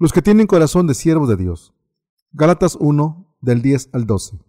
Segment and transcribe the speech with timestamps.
[0.00, 1.74] los que tienen corazón de siervos de Dios.
[2.32, 4.40] Gálatas 1 del 10 al 12.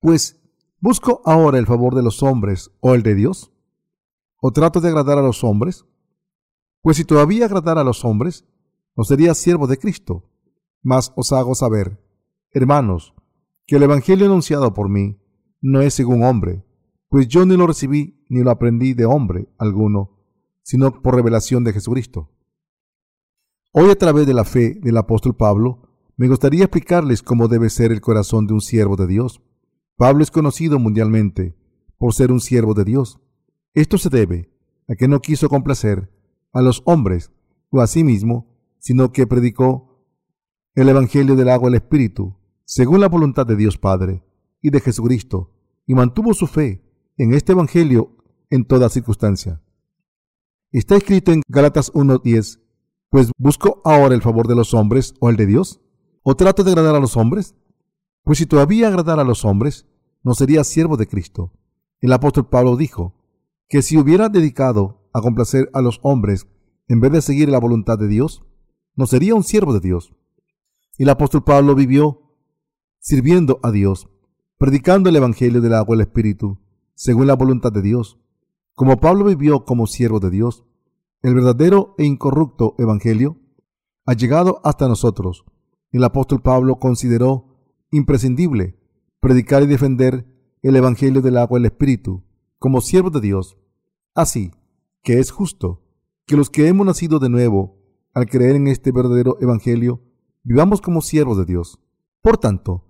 [0.00, 0.42] Pues,
[0.80, 3.52] ¿busco ahora el favor de los hombres o el de Dios?
[4.40, 5.86] ¿O trato de agradar a los hombres?
[6.82, 8.46] Pues si todavía agradara a los hombres,
[8.96, 10.28] no sería siervo de Cristo.
[10.82, 12.04] Mas os hago saber,
[12.50, 13.14] hermanos,
[13.64, 15.20] que el Evangelio anunciado por mí
[15.60, 16.64] no es según hombre,
[17.08, 20.18] pues yo ni lo recibí ni lo aprendí de hombre alguno,
[20.64, 22.33] sino por revelación de Jesucristo.
[23.76, 27.90] Hoy a través de la fe del apóstol Pablo, me gustaría explicarles cómo debe ser
[27.90, 29.42] el corazón de un siervo de Dios.
[29.96, 31.56] Pablo es conocido mundialmente
[31.98, 33.18] por ser un siervo de Dios.
[33.72, 34.48] Esto se debe
[34.88, 36.08] a que no quiso complacer
[36.52, 37.32] a los hombres
[37.70, 38.46] o a sí mismo,
[38.78, 40.06] sino que predicó
[40.76, 44.22] el Evangelio del agua el Espíritu, según la voluntad de Dios Padre
[44.62, 45.50] y de Jesucristo,
[45.84, 46.84] y mantuvo su fe
[47.16, 48.18] en este Evangelio
[48.50, 49.60] en toda circunstancia.
[50.70, 52.60] Está escrito en Gálatas 1.10,
[53.14, 55.80] pues busco ahora el favor de los hombres o el de Dios,
[56.24, 57.54] o trato de agradar a los hombres,
[58.24, 59.86] pues si todavía agradara a los hombres,
[60.24, 61.52] no sería siervo de Cristo.
[62.00, 63.14] El apóstol Pablo dijo
[63.68, 66.48] que si hubiera dedicado a complacer a los hombres
[66.88, 68.42] en vez de seguir la voluntad de Dios,
[68.96, 70.12] no sería un siervo de Dios.
[70.98, 72.20] Y el apóstol Pablo vivió
[72.98, 74.08] sirviendo a Dios,
[74.58, 76.58] predicando el Evangelio del agua y el Espíritu,
[76.96, 78.18] según la voluntad de Dios.
[78.74, 80.64] Como Pablo vivió como siervo de Dios,
[81.24, 83.38] el verdadero e incorrupto Evangelio
[84.04, 85.46] ha llegado hasta nosotros.
[85.90, 87.46] El apóstol Pablo consideró
[87.90, 88.78] imprescindible
[89.20, 90.26] predicar y defender
[90.60, 92.24] el Evangelio del agua y el Espíritu
[92.58, 93.56] como siervo de Dios.
[94.14, 94.52] Así,
[95.02, 95.82] que es justo
[96.26, 97.78] que los que hemos nacido de nuevo,
[98.12, 100.02] al creer en este verdadero Evangelio,
[100.42, 101.80] vivamos como siervos de Dios.
[102.20, 102.84] Por tanto,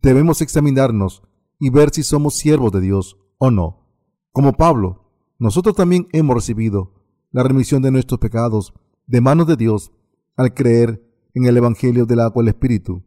[0.00, 1.24] debemos examinarnos
[1.58, 3.88] y ver si somos siervos de Dios o no.
[4.30, 7.01] Como Pablo, nosotros también hemos recibido
[7.32, 8.72] la remisión de nuestros pecados
[9.06, 9.90] de manos de Dios
[10.36, 11.02] al creer
[11.34, 13.02] en el Evangelio del agua y el Espíritu.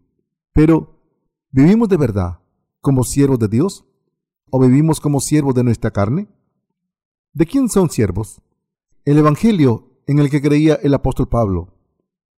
[0.53, 0.99] Pero,
[1.51, 2.39] ¿vivimos de verdad
[2.81, 3.85] como siervos de Dios?
[4.49, 6.27] ¿O vivimos como siervos de nuestra carne?
[7.33, 8.41] ¿De quién son siervos?
[9.05, 11.73] El Evangelio en el que creía el apóstol Pablo.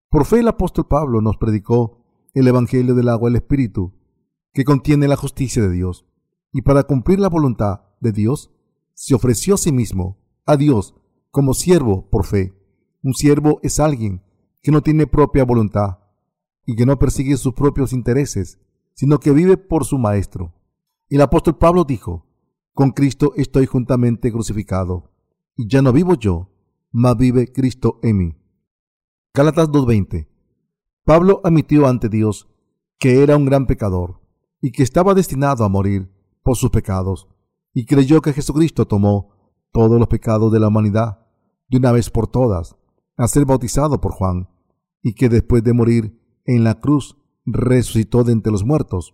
[0.09, 3.93] Por fe el apóstol Pablo nos predicó el Evangelio del agua y el Espíritu,
[4.53, 6.05] que contiene la justicia de Dios,
[6.51, 8.51] y para cumplir la voluntad de Dios,
[8.93, 10.95] se ofreció a sí mismo, a Dios,
[11.37, 12.55] como siervo por fe.
[13.03, 14.23] Un siervo es alguien
[14.63, 15.99] que no tiene propia voluntad
[16.65, 18.59] y que no persigue sus propios intereses,
[18.95, 20.55] sino que vive por su Maestro.
[21.09, 22.25] El apóstol Pablo dijo,
[22.73, 25.11] con Cristo estoy juntamente crucificado,
[25.55, 26.49] y ya no vivo yo,
[26.91, 28.35] mas vive Cristo en mí.
[29.31, 30.27] Gálatas 2.20.
[31.03, 32.49] Pablo admitió ante Dios
[32.97, 34.21] que era un gran pecador
[34.59, 36.11] y que estaba destinado a morir
[36.41, 37.27] por sus pecados,
[37.75, 39.35] y creyó que Jesucristo tomó
[39.71, 41.26] todos los pecados de la humanidad
[41.69, 42.75] de una vez por todas,
[43.17, 44.49] a ser bautizado por Juan,
[45.01, 49.13] y que después de morir en la cruz resucitó de entre los muertos.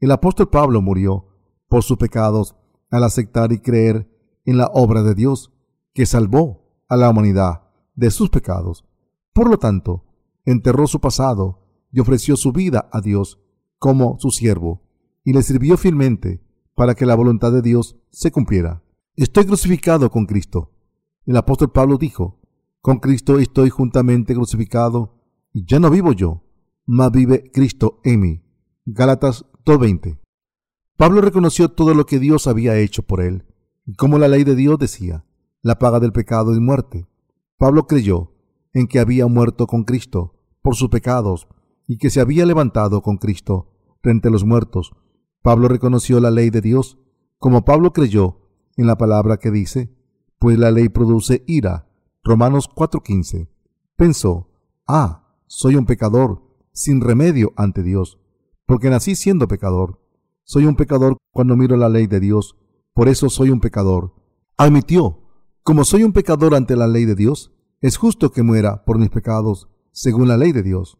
[0.00, 1.26] El apóstol Pablo murió
[1.68, 2.56] por sus pecados
[2.90, 4.10] al aceptar y creer
[4.44, 5.52] en la obra de Dios
[5.92, 7.62] que salvó a la humanidad
[7.94, 8.84] de sus pecados.
[9.32, 10.04] Por lo tanto,
[10.44, 11.60] enterró su pasado
[11.90, 13.40] y ofreció su vida a Dios
[13.78, 14.82] como su siervo,
[15.24, 16.42] y le sirvió fielmente
[16.74, 18.82] para que la voluntad de Dios se cumpliera.
[19.16, 20.73] Estoy crucificado con Cristo.
[21.26, 22.40] El apóstol Pablo dijo,
[22.82, 26.42] con Cristo estoy juntamente crucificado, y ya no vivo yo,
[26.84, 28.42] mas vive Cristo en mí.
[28.84, 30.18] Gálatas 2.20.
[30.96, 33.46] Pablo reconoció todo lo que Dios había hecho por él,
[33.86, 35.24] y como la ley de Dios decía,
[35.62, 37.08] la paga del pecado es muerte.
[37.56, 38.32] Pablo creyó
[38.74, 41.48] en que había muerto con Cristo por sus pecados
[41.86, 44.92] y que se había levantado con Cristo frente a los muertos.
[45.40, 46.98] Pablo reconoció la ley de Dios,
[47.38, 49.93] como Pablo creyó en la palabra que dice,
[50.44, 51.88] pues la ley produce ira.
[52.22, 53.48] Romanos 4:15.
[53.96, 54.50] Pensó,
[54.86, 58.18] ah, soy un pecador, sin remedio ante Dios,
[58.66, 60.02] porque nací siendo pecador.
[60.42, 62.58] Soy un pecador cuando miro la ley de Dios,
[62.92, 64.16] por eso soy un pecador.
[64.58, 65.18] Admitió,
[65.62, 69.08] como soy un pecador ante la ley de Dios, es justo que muera por mis
[69.08, 70.98] pecados, según la ley de Dios.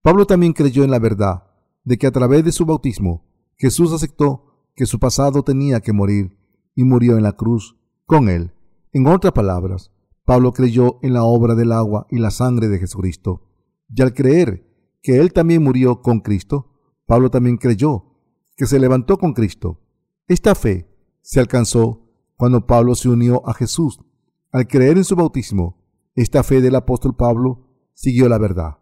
[0.00, 1.42] Pablo también creyó en la verdad
[1.82, 6.38] de que a través de su bautismo Jesús aceptó que su pasado tenía que morir
[6.76, 7.74] y murió en la cruz
[8.06, 8.52] con él.
[8.92, 9.92] En otras palabras,
[10.24, 13.46] Pablo creyó en la obra del agua y la sangre de Jesucristo.
[13.88, 14.66] Y al creer
[15.00, 16.72] que él también murió con Cristo,
[17.06, 18.16] Pablo también creyó
[18.56, 19.80] que se levantó con Cristo.
[20.26, 20.88] Esta fe
[21.22, 22.02] se alcanzó
[22.36, 24.00] cuando Pablo se unió a Jesús.
[24.50, 25.84] Al creer en su bautismo,
[26.16, 28.78] esta fe del apóstol Pablo siguió la verdad.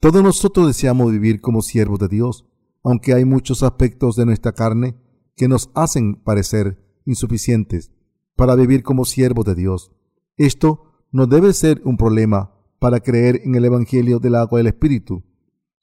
[0.00, 2.48] Todos nosotros deseamos vivir como siervos de Dios,
[2.82, 4.96] aunque hay muchos aspectos de nuestra carne
[5.36, 7.92] que nos hacen parecer insuficientes
[8.36, 9.92] para vivir como siervos de Dios.
[10.36, 15.22] Esto no debe ser un problema para creer en el Evangelio del agua del Espíritu.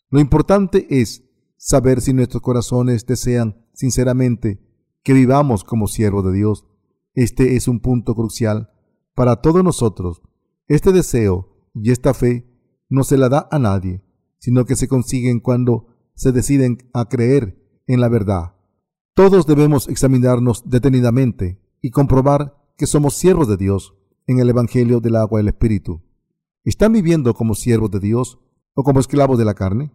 [0.10, 1.24] Lo importante es
[1.57, 4.60] saber si nuestros corazones desean sinceramente
[5.04, 6.66] que vivamos como siervos de Dios.
[7.13, 8.72] Este es un punto crucial
[9.16, 10.22] para todos nosotros.
[10.68, 12.45] Este deseo y esta fe
[12.90, 14.04] no se la da a nadie,
[14.40, 18.56] sino que se consiguen cuando se deciden a creer en la verdad.
[19.13, 23.94] Todos debemos examinarnos detenidamente y comprobar que somos siervos de Dios
[24.28, 26.02] en el Evangelio del agua y el Espíritu.
[26.64, 28.40] ¿Están viviendo como siervos de Dios
[28.74, 29.92] o como esclavos de la carne?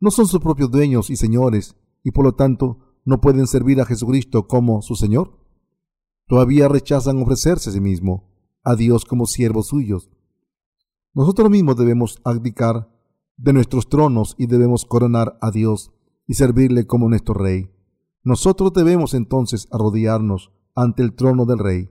[0.00, 3.84] No son sus propios dueños y señores y por lo tanto no pueden servir a
[3.84, 5.38] Jesucristo como su Señor.
[6.26, 8.28] Todavía rechazan ofrecerse a sí mismo
[8.62, 10.10] a Dios como siervos suyos.
[11.14, 12.90] Nosotros mismos debemos abdicar
[13.36, 15.92] de nuestros tronos y debemos coronar a Dios
[16.26, 17.70] y servirle como nuestro Rey.
[18.22, 21.90] Nosotros debemos entonces arrodillarnos ante el trono del Rey,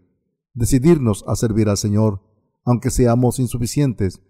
[0.53, 2.21] decidirnos a servir al Señor,
[2.63, 4.21] aunque seamos insuficientes,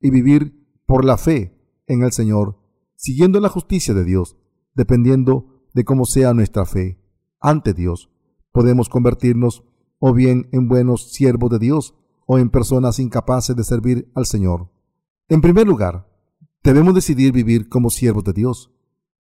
[0.00, 1.54] y vivir por la fe
[1.86, 2.58] en el Señor,
[2.96, 4.38] siguiendo la justicia de Dios,
[4.74, 6.98] dependiendo de cómo sea nuestra fe
[7.40, 8.10] ante Dios.
[8.52, 9.64] Podemos convertirnos
[9.98, 11.94] o bien en buenos siervos de Dios
[12.26, 14.70] o en personas incapaces de servir al Señor.
[15.28, 16.08] En primer lugar,
[16.64, 18.72] debemos decidir vivir como siervos de Dios.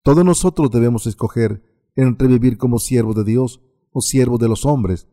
[0.04, 1.64] Todos nosotros debemos escoger
[1.96, 3.62] entre vivir como siervos de Dios
[3.92, 5.08] o siervos de los hombres.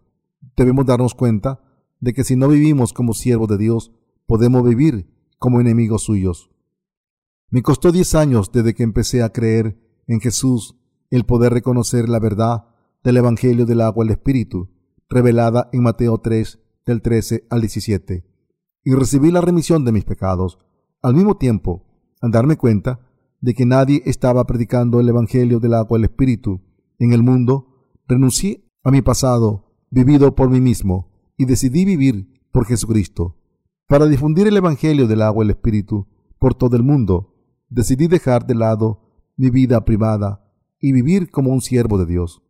[0.56, 1.60] Debemos darnos cuenta
[2.00, 3.92] de que si no vivimos como siervos de Dios,
[4.26, 6.50] podemos vivir como enemigos suyos.
[7.50, 10.76] Me costó diez años desde que empecé a creer en Jesús
[11.10, 12.66] el poder reconocer la verdad
[13.02, 14.68] del Evangelio del agua el Espíritu,
[15.08, 18.24] revelada en Mateo 3, del 13 al 17,
[18.84, 20.58] y recibí la remisión de mis pecados.
[21.02, 21.86] Al mismo tiempo,
[22.20, 23.00] al darme cuenta
[23.40, 26.60] de que nadie estaba predicando el Evangelio del agua el Espíritu
[26.98, 32.64] en el mundo, renuncié a mi pasado, vivido por mí mismo, y decidí vivir por
[32.64, 33.36] Jesucristo.
[33.86, 36.06] Para difundir el Evangelio del agua y el Espíritu
[36.38, 37.34] por todo el mundo,
[37.68, 39.02] decidí dejar de lado
[39.36, 40.42] mi vida privada
[40.80, 42.42] y vivir como un siervo de Dios.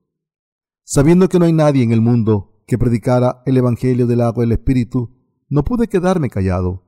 [0.85, 4.46] Sabiendo que no hay nadie en el mundo que predicara el Evangelio del agua y
[4.46, 5.11] el Espíritu,
[5.49, 6.84] no pude quedarme callado.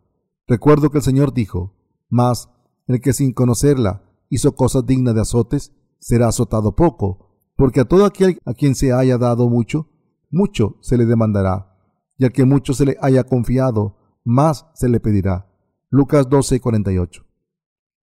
[0.47, 1.75] Recuerdo que el Señor dijo,
[2.09, 2.51] Mas
[2.87, 7.30] el que sin conocerla hizo cosas dignas de azotes, será azotado poco,
[7.61, 9.87] porque a todo aquel a quien se haya dado mucho,
[10.31, 11.77] mucho se le demandará,
[12.17, 15.47] y al que mucho se le haya confiado, más se le pedirá.
[15.91, 17.23] Lucas 12:48.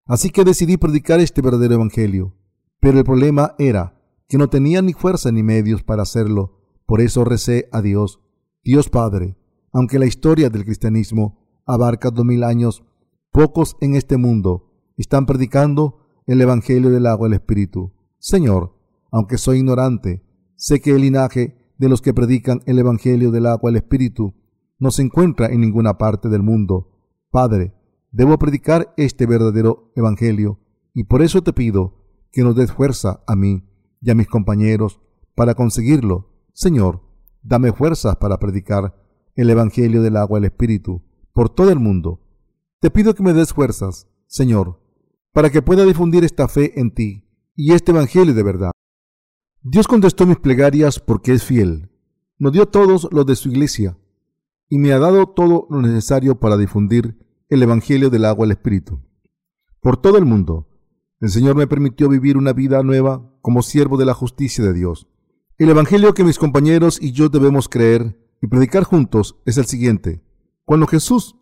[0.06, 2.34] Así que decidí predicar este verdadero evangelio,
[2.80, 7.26] pero el problema era que no tenía ni fuerza ni medios para hacerlo, por eso
[7.26, 8.22] recé a Dios,
[8.64, 9.38] Dios Padre,
[9.74, 12.86] aunque la historia del cristianismo abarca dos mil años,
[13.34, 17.92] pocos en este mundo están predicando el evangelio del agua y el espíritu.
[18.18, 18.80] Señor,
[19.12, 20.24] aunque soy ignorante,
[20.56, 24.34] sé que el linaje de los que predican el Evangelio del agua y el Espíritu
[24.80, 26.90] no se encuentra en ninguna parte del mundo.
[27.30, 27.74] Padre,
[28.12, 30.60] debo predicar este verdadero Evangelio,
[30.94, 33.64] y por eso te pido que nos des fuerza a mí
[34.02, 35.00] y a mis compañeros
[35.36, 36.48] para conseguirlo.
[36.54, 37.02] Señor,
[37.44, 38.96] dame fuerzas para predicar
[39.36, 41.04] el Evangelio del agua y el Espíritu
[41.34, 42.22] por todo el mundo.
[42.80, 44.80] Te pido que me des fuerzas, Señor,
[45.34, 48.72] para que pueda difundir esta fe en ti y este Evangelio de verdad.
[49.64, 51.92] Dios contestó mis plegarias porque es fiel.
[52.40, 53.96] Nos dio todos los de su iglesia
[54.68, 59.02] y me ha dado todo lo necesario para difundir el Evangelio del agua al Espíritu.
[59.80, 60.68] Por todo el mundo,
[61.20, 65.08] el Señor me permitió vivir una vida nueva como siervo de la justicia de Dios.
[65.60, 70.24] El Evangelio que mis compañeros y yo debemos creer y predicar juntos es el siguiente.
[70.66, 71.36] Cuando Jesús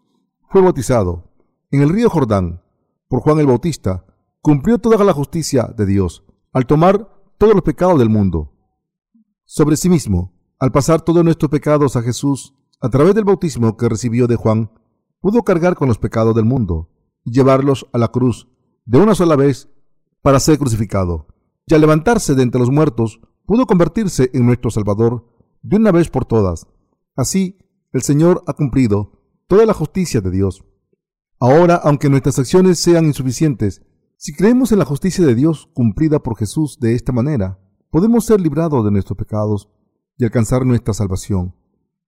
[0.49, 1.31] fue bautizado
[1.71, 2.63] en el río Jordán
[3.07, 4.05] por Juan el Bautista,
[4.41, 8.53] cumplió toda la justicia de Dios al tomar todos los pecados del mundo
[9.45, 10.37] sobre sí mismo.
[10.59, 14.71] Al pasar todos nuestros pecados a Jesús, a través del bautismo que recibió de Juan,
[15.21, 16.89] pudo cargar con los pecados del mundo
[17.23, 18.49] y llevarlos a la cruz
[18.85, 19.69] de una sola vez
[20.21, 21.27] para ser crucificado.
[21.65, 25.25] Y al levantarse de entre los muertos, pudo convertirse en nuestro Salvador
[25.61, 26.67] de una vez por todas.
[27.15, 27.57] Así,
[27.93, 29.13] el Señor ha cumplido
[29.47, 30.65] toda la justicia de Dios.
[31.39, 33.81] Ahora, aunque nuestras acciones sean insuficientes
[34.21, 37.57] si creemos en la justicia de Dios cumplida por Jesús de esta manera,
[37.89, 39.69] podemos ser librados de nuestros pecados
[40.17, 41.55] y alcanzar nuestra salvación.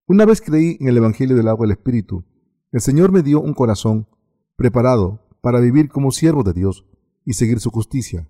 [0.08, 2.26] Una vez creí en el Evangelio del agua y el Espíritu,
[2.74, 4.10] el Señor me dio un corazón
[4.58, 6.86] preparado para vivir como siervo de Dios
[7.24, 8.30] y seguir su justicia.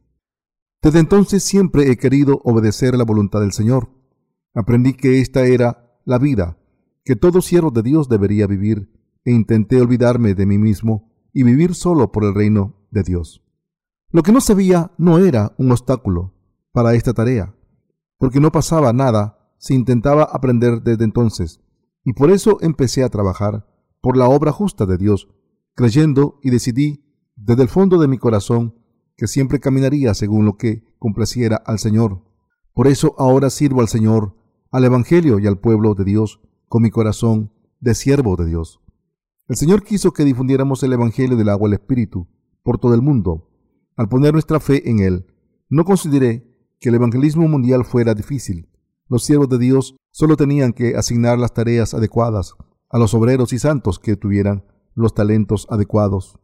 [0.83, 3.89] Desde entonces siempre he querido obedecer la voluntad del Señor.
[4.53, 6.59] Aprendí que esta era la vida
[7.03, 8.91] que todo siervo de Dios debería vivir
[9.25, 13.40] e intenté olvidarme de mí mismo y vivir solo por el reino de Dios.
[14.11, 16.33] Lo que no sabía no era un obstáculo
[16.71, 17.55] para esta tarea,
[18.17, 21.61] porque no pasaba nada si intentaba aprender desde entonces,
[22.03, 23.67] y por eso empecé a trabajar
[24.01, 25.27] por la obra justa de Dios
[25.75, 28.75] creyendo y decidí desde el fondo de mi corazón
[29.15, 32.23] que siempre caminaría según lo que complaciera al Señor.
[32.73, 34.35] Por eso ahora sirvo al Señor,
[34.71, 38.81] al Evangelio y al pueblo de Dios con mi corazón de siervo de Dios.
[39.47, 42.27] El Señor quiso que difundiéramos el Evangelio del agua al Espíritu
[42.63, 43.50] por todo el mundo.
[43.95, 45.25] Al poner nuestra fe en Él,
[45.69, 46.47] no consideré
[46.79, 48.69] que el evangelismo mundial fuera difícil.
[49.07, 52.55] Los siervos de Dios solo tenían que asignar las tareas adecuadas
[52.89, 56.39] a los obreros y santos que tuvieran los talentos adecuados.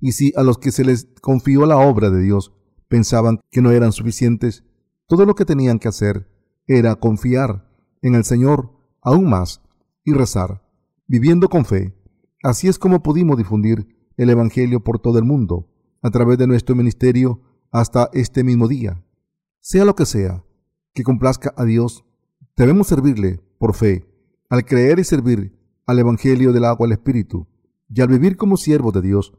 [0.00, 2.52] Y si a los que se les confió la obra de Dios
[2.88, 4.64] pensaban que no eran suficientes,
[5.06, 6.28] todo lo que tenían que hacer
[6.66, 7.68] era confiar
[8.02, 8.70] en el Señor
[9.02, 9.62] aún más
[10.04, 10.62] y rezar,
[11.06, 11.94] viviendo con fe.
[12.42, 15.68] Así es como pudimos difundir el Evangelio por todo el mundo,
[16.04, 17.40] a través de nuestro ministerio
[17.72, 19.02] hasta este mismo día.
[19.60, 20.44] Sea lo que sea,
[20.92, 22.04] que complazca a Dios,
[22.56, 24.06] debemos servirle por fe,
[24.50, 27.48] al creer y servir al Evangelio del agua al Espíritu,
[27.88, 29.32] y al vivir como siervos de Dios,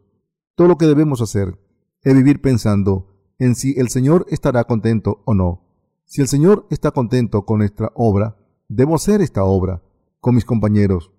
[0.56, 1.60] todo lo que debemos hacer
[2.02, 5.68] es vivir pensando en si el Señor estará contento o no.
[6.06, 9.84] Si el Señor está contento con nuestra obra, debo hacer esta obra
[10.20, 11.12] con mis compañeros.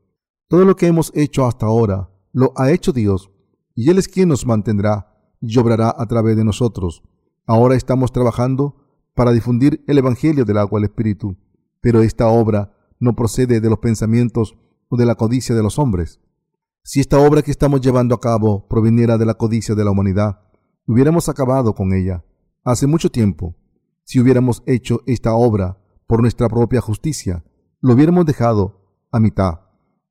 [0.49, 3.31] Todo lo que hemos hecho hasta ahora lo ha hecho Dios,
[3.76, 7.02] y Él es quien nos mantendrá y obrará a través de nosotros.
[7.47, 8.76] Ahora estamos trabajando
[9.14, 11.37] para difundir el Evangelio del agua al Espíritu,
[11.81, 14.57] pero esta obra no procede de los pensamientos
[14.88, 16.21] o de la codicia de los hombres.
[16.83, 20.40] Si esta obra que estamos llevando a cabo proviniera de la codicia de la humanidad,
[20.87, 22.25] hubiéramos acabado con ella
[22.64, 23.57] hace mucho tiempo.
[24.05, 27.45] Si hubiéramos hecho esta obra por nuestra propia justicia,
[27.81, 29.61] lo hubiéramos dejado a mitad.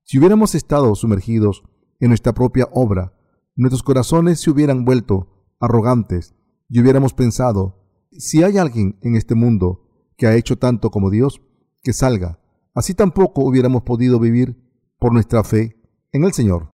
[0.03, 1.63] Si hubiéramos estado sumergidos
[1.99, 3.13] en nuestra propia obra,
[3.55, 6.35] nuestros corazones se hubieran vuelto arrogantes
[6.69, 9.85] y hubiéramos pensado, si hay alguien en este mundo
[10.17, 11.41] que ha hecho tanto como Dios,
[11.81, 12.39] que salga.
[12.73, 14.57] Así tampoco hubiéramos podido vivir
[14.99, 15.81] por nuestra fe
[16.11, 16.71] en el Señor.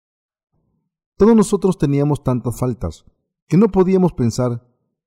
[1.18, 3.06] Todos nosotros teníamos tantas faltas
[3.48, 4.66] que no podíamos pensar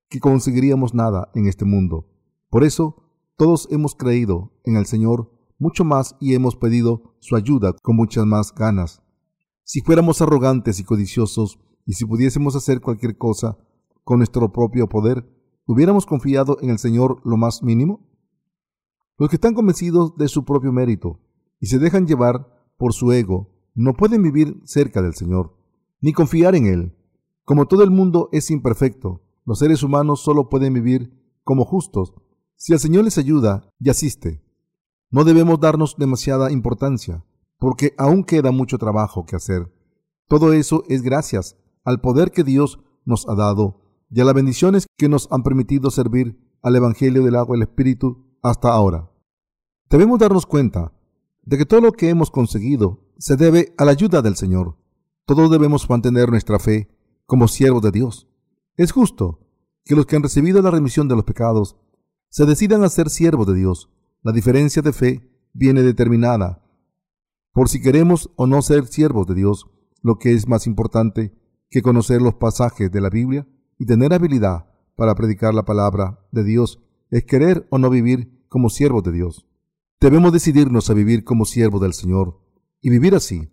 [0.09, 2.09] que conseguiríamos nada en este mundo.
[2.51, 3.03] Por eso,
[3.37, 8.27] todos hemos creído en el Señor mucho más y hemos pedido su ayuda con muchas
[8.27, 9.01] más ganas.
[9.65, 13.59] Si fuéramos arrogantes y codiciosos, y si pudiésemos hacer cualquier cosa
[14.05, 15.29] con nuestro propio poder,
[15.67, 18.09] ¿hubiéramos confiado en el Señor lo más mínimo?
[19.19, 21.21] Los que están convencidos de su propio mérito
[21.61, 25.57] y se dejan llevar por su ego no pueden vivir cerca del Señor,
[26.01, 26.97] ni confiar en Él.
[27.45, 31.13] Como todo el mundo es imperfecto, los seres humanos solo pueden vivir
[31.45, 32.13] como justos
[32.57, 34.45] si el Señor les ayuda y asiste.
[35.11, 37.25] No debemos darnos demasiada importancia,
[37.63, 39.73] porque aún queda mucho trabajo que hacer.
[40.27, 44.89] Todo eso es gracias al poder que Dios nos ha dado y a las bendiciones
[44.99, 49.13] que nos han permitido servir al Evangelio del agua y el Espíritu hasta ahora.
[49.89, 50.93] Debemos darnos cuenta
[51.43, 54.77] de que todo lo que hemos conseguido se debe a la ayuda del Señor.
[55.25, 56.91] Todos debemos mantener nuestra fe
[57.27, 58.29] como siervos de Dios.
[58.77, 59.39] Es justo
[59.85, 61.77] que los que han recibido la remisión de los pecados
[62.29, 63.89] se decidan a ser siervos de Dios.
[64.25, 66.62] La diferencia de fe viene determinada
[67.53, 69.67] por si queremos o no ser siervos de Dios,
[70.03, 71.33] lo que es más importante
[71.71, 73.47] que conocer los pasajes de la Biblia
[73.79, 74.67] y tener habilidad
[74.97, 76.81] para predicar la palabra de Dios
[77.11, 79.47] es querer o no vivir como siervos de Dios.
[80.01, 82.41] Debemos decidirnos a vivir como siervos del Señor
[82.81, 83.51] y vivir así.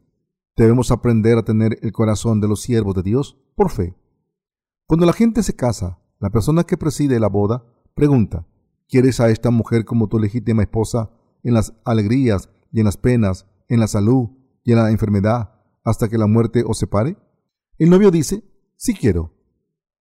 [0.55, 3.95] Debemos aprender a tener el corazón de los siervos de Dios por fe.
[4.87, 8.47] Cuando la gente se casa, la persona que preside la boda pregunta,
[8.87, 11.11] ¿quieres a esta mujer como tu legítima esposa
[11.43, 14.29] en las alegrías y en las penas en la salud
[14.63, 17.17] y en la enfermedad hasta que la muerte os separe?
[17.77, 18.43] El novio dice,
[18.75, 19.33] sí quiero.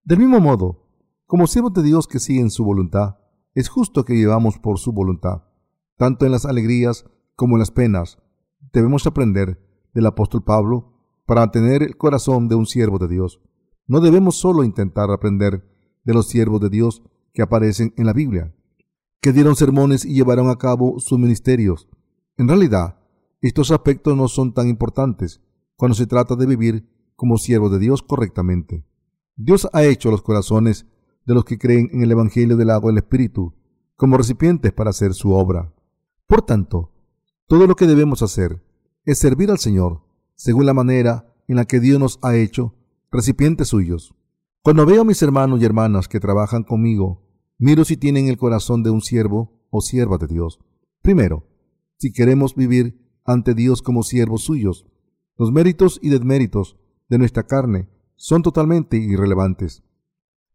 [0.04, 0.88] Del mismo modo,
[1.26, 3.18] como siervos de Dios que siguen su voluntad,
[3.54, 5.42] es justo que vivamos por su voluntad,
[5.96, 7.04] tanto en las alegrías
[7.35, 8.18] como en las penas.
[8.73, 9.61] Debemos aprender
[9.92, 10.92] del apóstol Pablo
[11.26, 13.40] para tener el corazón de un siervo de Dios.
[13.87, 15.68] No debemos solo intentar aprender
[16.04, 18.54] de los siervos de Dios que aparecen en la Biblia,
[19.20, 21.88] que dieron sermones y llevaron a cabo sus ministerios.
[22.37, 22.99] En realidad,
[23.47, 25.41] estos aspectos no son tan importantes
[25.76, 28.85] cuando se trata de vivir como siervo de Dios correctamente.
[29.37, 30.87] Dios ha hecho los corazones
[31.26, 33.55] de los que creen en el Evangelio del agua y el Espíritu
[33.97, 35.75] como recipientes para hacer su obra.
[36.26, 36.93] Por tanto,
[37.47, 38.62] todo lo que debemos hacer
[39.05, 40.03] es servir al Señor
[40.35, 42.75] según la manera en la que Dios nos ha hecho
[43.11, 44.15] recipientes suyos.
[44.62, 47.23] Cuando veo a mis hermanos y hermanas que trabajan conmigo,
[47.59, 50.59] miro si tienen el corazón de un siervo o sierva de Dios.
[51.03, 51.47] Primero,
[51.99, 54.87] si queremos vivir ante Dios como siervos suyos.
[55.37, 56.78] Los méritos y desméritos
[57.09, 59.83] de nuestra carne son totalmente irrelevantes.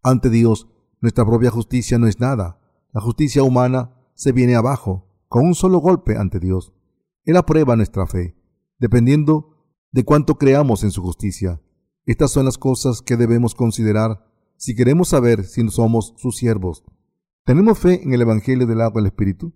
[0.01, 0.67] Ante Dios,
[0.99, 2.59] nuestra propia justicia no es nada.
[2.91, 6.73] La justicia humana se viene abajo con un solo golpe ante Dios.
[7.23, 8.35] Él aprueba nuestra fe,
[8.79, 11.61] dependiendo de cuánto creamos en su justicia.
[12.05, 14.25] Estas son las cosas que debemos considerar
[14.57, 16.83] si queremos saber si somos sus siervos.
[17.45, 19.53] ¿Tenemos fe en el Evangelio del agua y el Espíritu?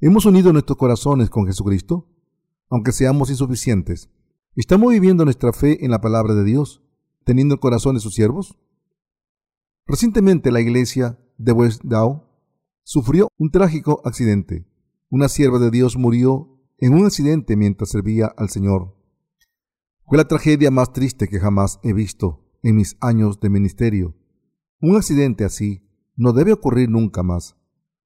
[0.00, 2.08] ¿Hemos unido nuestros corazones con Jesucristo?
[2.68, 4.10] Aunque seamos insuficientes,
[4.56, 6.82] ¿estamos viviendo nuestra fe en la palabra de Dios,
[7.24, 8.58] teniendo el corazón de sus siervos?
[9.86, 12.24] Recientemente la iglesia de West Dow
[12.82, 14.66] sufrió un trágico accidente.
[15.08, 18.96] Una sierva de Dios murió en un accidente mientras servía al Señor.
[20.04, 24.16] Fue la tragedia más triste que jamás he visto en mis años de ministerio.
[24.80, 27.56] Un accidente así no debe ocurrir nunca más.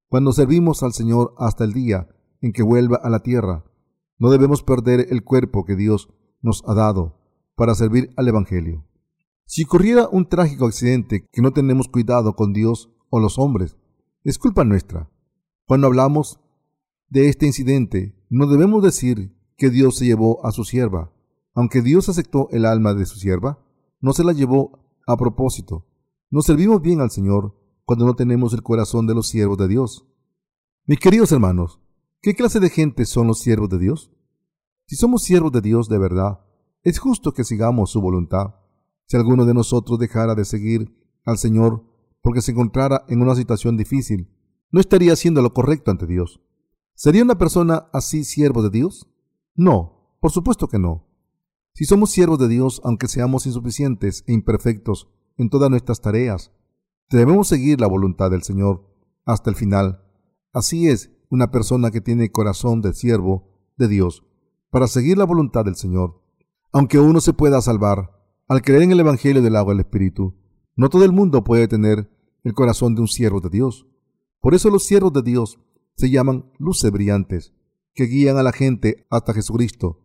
[0.07, 2.09] Cuando servimos al Señor hasta el día
[2.41, 3.65] en que vuelva a la tierra,
[4.21, 6.07] no debemos perder el cuerpo que Dios
[6.43, 7.17] nos ha dado
[7.55, 8.85] para servir al Evangelio.
[9.47, 13.77] Si ocurriera un trágico accidente que no tenemos cuidado con Dios o los hombres,
[14.23, 15.09] es culpa nuestra.
[15.65, 16.39] Cuando hablamos
[17.09, 21.11] de este incidente, no debemos decir que Dios se llevó a su sierva,
[21.55, 23.65] aunque Dios aceptó el alma de su sierva,
[24.01, 25.87] no se la llevó a propósito.
[26.29, 30.05] No servimos bien al Señor cuando no tenemos el corazón de los siervos de Dios.
[30.85, 31.79] Mis queridos hermanos,
[32.21, 34.11] ¿qué clase de gente son los siervos de Dios?
[34.85, 36.41] Si somos siervos de Dios de verdad,
[36.83, 38.55] es justo que sigamos su voluntad.
[39.05, 41.85] Si alguno de nosotros dejara de seguir al Señor
[42.21, 44.29] porque se encontrara en una situación difícil,
[44.71, 46.41] no estaría haciendo lo correcto ante Dios.
[46.95, 49.07] ¿Sería una persona así siervo de Dios?
[49.55, 51.07] No, por supuesto que no.
[51.73, 56.51] Si somos siervos de Dios, aunque seamos insuficientes e imperfectos en todas nuestras tareas,
[57.09, 58.87] debemos seguir la voluntad del Señor
[59.25, 60.03] hasta el final.
[60.53, 63.47] Así es una persona que tiene corazón de siervo
[63.77, 64.23] de Dios
[64.69, 66.21] para seguir la voluntad del Señor.
[66.73, 68.11] Aunque uno se pueda salvar
[68.47, 70.35] al creer en el Evangelio del agua del Espíritu,
[70.75, 72.11] no todo el mundo puede tener
[72.43, 73.87] el corazón de un siervo de Dios.
[74.41, 75.59] Por eso los siervos de Dios
[75.95, 77.53] se llaman luces brillantes,
[77.93, 80.03] que guían a la gente hasta Jesucristo.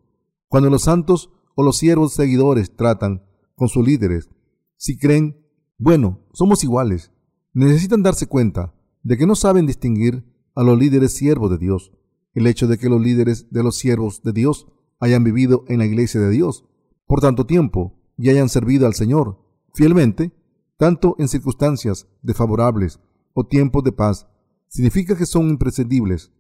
[0.48, 3.24] Cuando los santos o los siervos seguidores tratan
[3.56, 4.28] con sus líderes,
[4.76, 5.44] si creen,
[5.78, 7.10] bueno, somos iguales,
[7.52, 11.92] necesitan darse cuenta de que no saben distinguir a los líderes siervos de Dios.
[12.34, 14.66] El hecho de que los líderes de los siervos de Dios
[14.98, 16.64] hayan vivido en la iglesia de Dios
[17.06, 19.38] por tanto tiempo y hayan servido al Señor
[19.72, 20.32] fielmente,
[20.76, 22.98] tanto en circunstancias desfavorables
[23.34, 24.26] o tiempos de paz,
[24.66, 26.32] significa que son imprescindibles.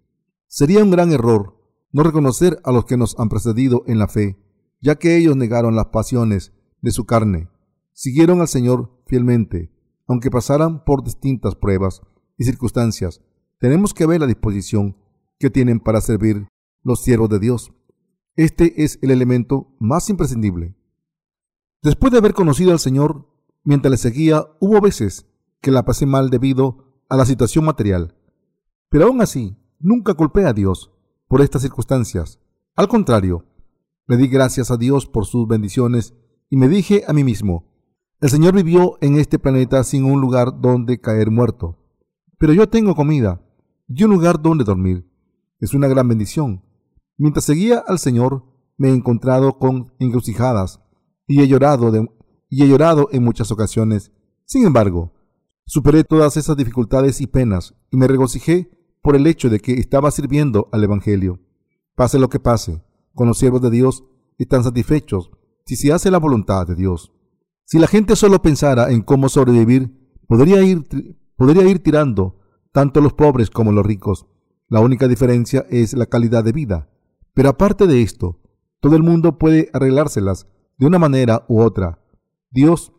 [0.48, 1.56] Sería un gran error
[1.92, 4.36] no reconocer a los que nos han precedido en la fe
[4.80, 7.48] ya que ellos negaron las pasiones de su carne,
[7.92, 9.72] siguieron al Señor fielmente,
[10.06, 12.02] aunque pasaran por distintas pruebas
[12.36, 13.22] y circunstancias.
[13.58, 14.96] Tenemos que ver la disposición
[15.38, 16.46] que tienen para servir
[16.82, 17.72] los siervos de Dios.
[18.36, 20.76] Este es el elemento más imprescindible.
[21.82, 23.26] Después de haber conocido al Señor,
[23.64, 25.26] mientras le seguía, hubo veces
[25.62, 28.14] que la pasé mal debido a la situación material.
[28.90, 30.92] Pero aún así, nunca culpé a Dios
[31.26, 32.38] por estas circunstancias.
[32.74, 33.46] Al contrario,
[34.06, 36.14] le di gracias a Dios por sus bendiciones
[36.50, 37.72] y me dije a mí mismo,
[38.20, 41.78] el Señor vivió en este planeta sin un lugar donde caer muerto.
[42.38, 43.45] Pero yo tengo comida
[43.88, 45.10] y un lugar donde dormir.
[45.60, 46.62] Es una gran bendición.
[47.16, 48.44] Mientras seguía al Señor,
[48.76, 50.80] me he encontrado con encrucijadas
[51.26, 51.90] y he llorado,
[52.48, 54.12] y he llorado en muchas ocasiones.
[54.44, 55.12] Sin embargo,
[55.64, 58.70] superé todas esas dificultades y penas y me regocijé
[59.02, 61.40] por el hecho de que estaba sirviendo al Evangelio.
[61.94, 62.82] Pase lo que pase,
[63.14, 64.04] con los siervos de Dios
[64.38, 65.30] están satisfechos
[65.64, 67.12] si se hace la voluntad de Dios.
[67.64, 69.90] Si la gente solo pensara en cómo sobrevivir,
[70.28, 70.86] podría ir,
[71.36, 72.38] podría ir tirando
[72.76, 74.26] tanto los pobres como los ricos.
[74.68, 76.90] La única diferencia es la calidad de vida.
[77.32, 78.38] Pero aparte de esto,
[78.80, 81.98] todo el mundo puede arreglárselas de una manera u otra.
[82.50, 82.92] Dios,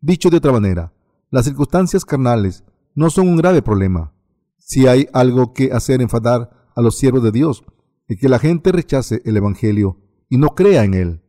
[0.00, 0.92] dicho de otra manera,
[1.32, 2.62] las circunstancias carnales
[2.94, 4.14] no son un grave problema.
[4.56, 7.64] Si hay algo que hacer enfadar a los siervos de Dios,
[8.06, 11.22] y que la gente rechace el Evangelio y no crea en él.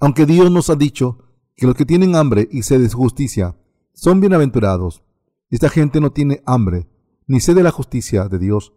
[0.00, 1.18] Aunque Dios nos ha dicho
[1.54, 3.58] que los que tienen hambre y sed de justicia
[3.92, 5.02] son bienaventurados,
[5.50, 6.88] esta gente no tiene hambre
[7.26, 8.74] ni sed de la justicia de Dios,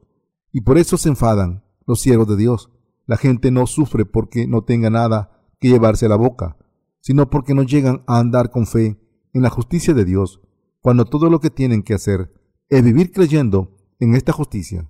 [0.51, 2.71] y por eso se enfadan los siervos de Dios.
[3.05, 6.57] La gente no sufre porque no tenga nada que llevarse a la boca,
[7.01, 8.99] sino porque no llegan a andar con fe
[9.33, 10.41] en la justicia de Dios,
[10.79, 12.33] cuando todo lo que tienen que hacer
[12.69, 14.89] es vivir creyendo en esta justicia.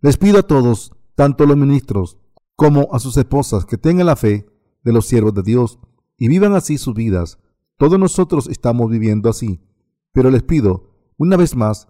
[0.00, 2.18] Les pido a todos tanto los ministros
[2.56, 4.46] como a sus esposas que tengan la fe
[4.82, 5.78] de los siervos de Dios
[6.16, 7.38] y vivan así sus vidas.
[7.76, 9.60] Todos nosotros estamos viviendo así,
[10.12, 11.88] pero les pido, una vez más,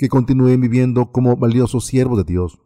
[0.00, 2.58] que continúen viviendo como valiosos siervos de Dios.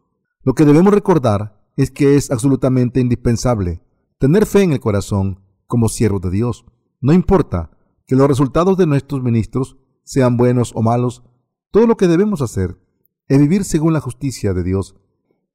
[0.43, 3.81] Lo que debemos recordar es que es absolutamente indispensable
[4.19, 6.63] tener fe en el corazón como siervos de Dios.
[7.01, 7.71] No importa
[8.07, 11.23] que los resultados de nuestros ministros sean buenos o malos,
[11.71, 12.79] todo lo que debemos hacer
[13.27, 14.95] es vivir según la justicia de Dios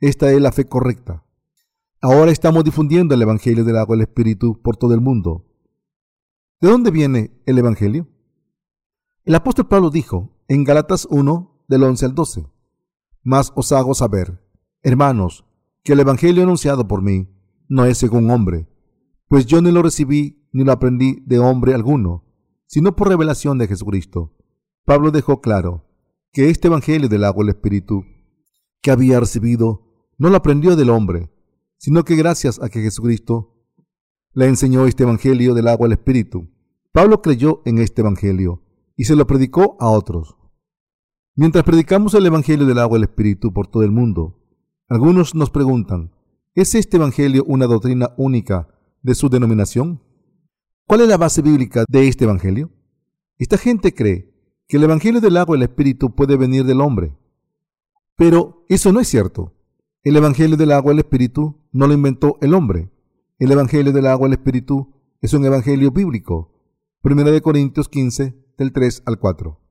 [0.01, 1.25] esta es la fe correcta.
[2.03, 5.47] Ahora estamos difundiendo el Evangelio del agua del Espíritu por todo el mundo.
[6.61, 8.07] ¿De dónde viene el Evangelio?
[9.25, 12.47] El apóstol Pablo dijo en Galatas 1, del 11 al 12,
[13.23, 14.45] Mas os hago saber,
[14.83, 15.45] hermanos,
[15.85, 17.29] que el Evangelio anunciado por mí
[17.69, 18.69] no es según hombre,
[19.29, 22.25] pues yo ni lo recibí ni lo aprendí de hombre alguno,
[22.67, 24.37] sino por revelación de Jesucristo.
[24.85, 25.87] Pablo dejó claro
[26.33, 28.05] que este Evangelio del agua y el Espíritu
[28.83, 31.31] que había recibido no lo aprendió del hombre,
[31.79, 33.55] sino que gracias a que Jesucristo
[34.33, 36.51] le enseñó este Evangelio del agua al Espíritu,
[36.91, 38.65] Pablo creyó en este Evangelio
[38.97, 40.40] y se lo predicó a otros.
[41.41, 44.39] Mientras predicamos el Evangelio del agua al Espíritu por todo el mundo,
[44.91, 46.13] algunos nos preguntan,
[46.55, 48.69] ¿es este Evangelio una doctrina única
[49.01, 50.03] de su denominación?
[50.87, 52.69] ¿Cuál es la base bíblica de este Evangelio?
[53.39, 54.35] Esta gente cree
[54.69, 57.17] que el Evangelio del agua y el Espíritu puede venir del hombre.
[58.17, 59.55] Pero eso no es cierto.
[60.03, 62.91] El Evangelio del agua y el Espíritu no lo inventó el hombre.
[63.39, 66.53] El Evangelio del agua y el Espíritu es un Evangelio bíblico.
[67.01, 69.70] Primera de Corintios 15, del 3 al 4.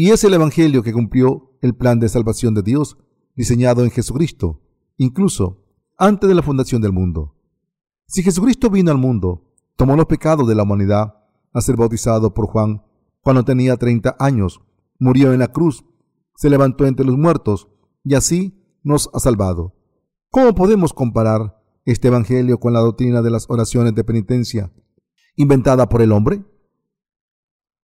[0.00, 2.98] Y es el Evangelio que cumplió el plan de salvación de Dios
[3.34, 4.62] diseñado en Jesucristo,
[4.96, 5.64] incluso
[5.96, 7.34] antes de la fundación del mundo.
[8.06, 11.16] Si Jesucristo vino al mundo, tomó los pecados de la humanidad
[11.52, 12.84] a ser bautizado por Juan
[13.22, 14.60] cuando tenía 30 años,
[15.00, 15.84] murió en la cruz,
[16.36, 17.66] se levantó entre los muertos
[18.04, 19.74] y así nos ha salvado.
[20.30, 24.72] ¿Cómo podemos comparar este Evangelio con la doctrina de las oraciones de penitencia
[25.34, 26.44] inventada por el hombre?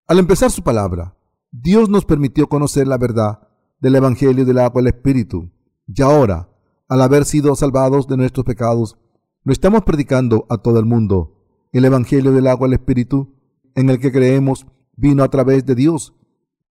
[0.07, 1.14] Al empezar su palabra,
[1.57, 3.47] Dios nos permitió conocer la verdad
[3.81, 5.53] del Evangelio del agua y el Espíritu,
[5.87, 6.49] y ahora,
[6.89, 8.99] al haber sido salvados de nuestros pecados,
[9.45, 11.47] lo estamos predicando a todo el mundo.
[11.71, 13.37] El Evangelio del agua y el Espíritu,
[13.77, 16.17] en el que creemos, vino a través de Dios.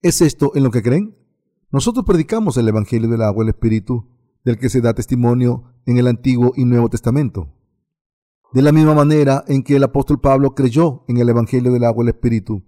[0.02, 1.16] ¿Es esto en lo que creen?
[1.72, 4.10] Nosotros predicamos el Evangelio del agua y el Espíritu,
[4.44, 7.54] del que se da testimonio en el Antiguo y Nuevo Testamento.
[8.52, 12.04] De la misma manera en que el apóstol Pablo creyó en el Evangelio del agua
[12.04, 12.64] y el Espíritu,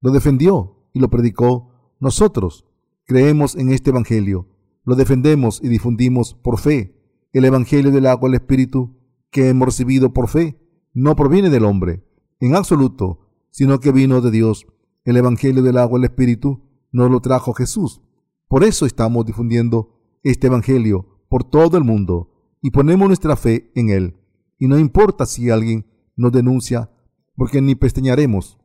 [0.00, 2.66] lo defendió y lo predicó, nosotros
[3.04, 4.48] creemos en este Evangelio,
[4.84, 6.96] lo defendemos y difundimos por fe.
[7.32, 8.96] El Evangelio del agua el Espíritu
[9.30, 10.58] que hemos recibido por fe
[10.92, 12.04] no proviene del hombre,
[12.40, 14.66] en absoluto, sino que vino de Dios.
[15.04, 18.00] El Evangelio del agua el Espíritu nos lo trajo Jesús.
[18.48, 23.90] Por eso estamos difundiendo este Evangelio por todo el mundo y ponemos nuestra fe en
[23.90, 24.16] él.
[24.58, 26.90] Y no importa si alguien nos denuncia,
[27.36, 28.59] porque ni pesteñaremos.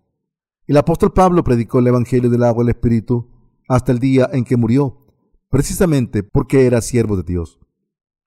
[0.68, 3.30] El apóstol Pablo predicó el Evangelio del agua y el Espíritu
[3.68, 5.06] hasta el día en que murió,
[5.50, 7.60] precisamente porque era siervo de Dios.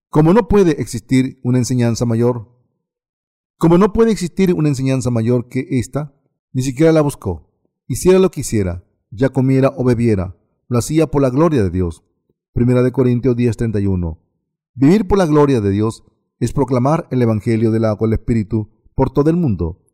[0.09, 2.49] Como no puede existir una enseñanza mayor,
[3.59, 6.15] como no puede existir una enseñanza mayor que esta,
[6.53, 7.51] ni siquiera la buscó.
[7.89, 10.37] Hiciera lo que hiciera, ya comiera o bebiera,
[10.69, 12.05] lo hacía por la gloria de Dios.
[12.53, 14.19] Primera de Corintios 10:31.
[14.75, 16.05] Vivir por la gloria de Dios
[16.39, 19.85] es proclamar el Evangelio del agua y el Espíritu por todo el mundo.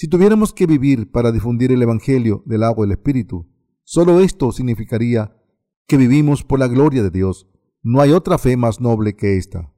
[0.00, 3.48] Si tuviéramos que vivir para difundir el Evangelio del agua y el Espíritu,
[3.82, 5.36] solo esto significaría
[5.88, 7.48] que vivimos por la gloria de Dios.
[7.82, 9.74] No hay otra fe más noble que esta.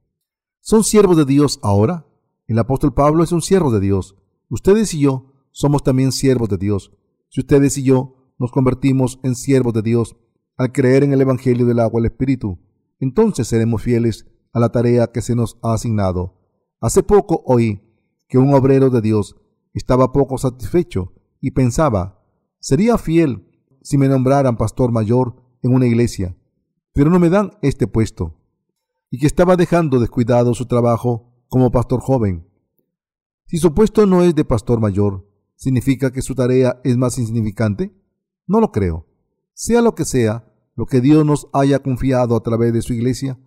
[0.59, 2.05] ¿Son siervos de Dios ahora?
[2.45, 4.15] El apóstol Pablo es un siervo de Dios.
[4.47, 6.95] Ustedes y yo somos también siervos de Dios.
[7.29, 10.15] Si ustedes y yo nos convertimos en siervos de Dios,
[10.55, 12.59] al creer en el Evangelio del agua y el Espíritu,
[12.99, 16.37] entonces seremos fieles a la tarea que se nos ha asignado.
[16.79, 17.81] Hace poco oí
[18.27, 19.35] que un obrero de Dios
[19.73, 22.23] estaba poco satisfecho y pensaba,
[22.59, 23.47] sería fiel
[23.81, 26.35] si me nombraran pastor mayor en una iglesia,
[26.93, 28.37] pero no me dan este puesto,
[29.09, 32.47] y que estaba dejando descuidado su trabajo como pastor joven.
[33.45, 37.93] Si su puesto no es de pastor mayor, ¿significa que su tarea es más insignificante?
[38.47, 39.07] No lo creo.
[39.53, 43.39] Sea lo que sea, lo que Dios nos haya confiado a través de su iglesia,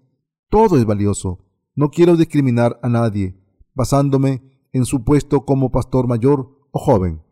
[0.50, 1.44] todo es valioso.
[1.74, 3.36] No quiero discriminar a nadie,
[3.74, 7.22] basándome en su puesto como pastor mayor o joven.